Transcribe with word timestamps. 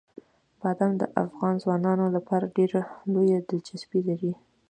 بادام 0.61 0.93
د 1.01 1.03
افغان 1.23 1.53
ځوانانو 1.63 2.05
لپاره 2.15 2.51
ډېره 2.57 2.81
لویه 3.13 3.39
دلچسپي 3.49 3.99
لري. 4.09 4.33